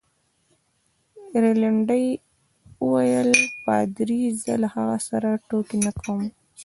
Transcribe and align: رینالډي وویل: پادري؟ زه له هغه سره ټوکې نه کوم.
رینالډي 1.43 2.05
وویل: 2.85 3.29
پادري؟ 3.63 4.21
زه 4.41 4.53
له 4.63 4.67
هغه 4.75 4.97
سره 5.09 5.29
ټوکې 5.47 5.77
نه 5.85 5.91
کوم. 6.01 6.21